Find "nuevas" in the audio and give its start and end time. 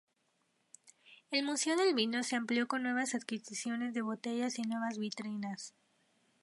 2.81-3.13, 4.63-4.97